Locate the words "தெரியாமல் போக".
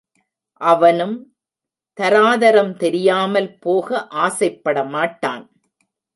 2.73-4.07